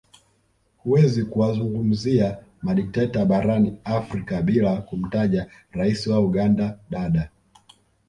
Huwezi 0.77 1.23
kuwazungumzia 1.25 2.37
madikteta 2.61 3.25
barani 3.25 3.77
afrika 3.83 4.41
bila 4.41 4.81
kumtaja 4.81 5.49
Rais 5.71 6.07
wa 6.07 6.19
Uganda 6.21 6.79
Dada 6.89 7.29